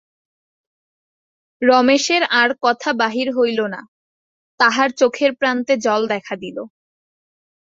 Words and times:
রমেশের 1.61 2.23
আর 2.31 2.49
কথা 2.61 2.89
বাহির 2.93 3.27
হইল 3.37 3.59
না, 3.67 3.81
তাহার 4.59 4.89
চোখের 4.91 5.31
প্রান্তে 5.35 5.73
জল 5.77 6.01
দেখা 6.07 6.35
দিল। 6.35 6.57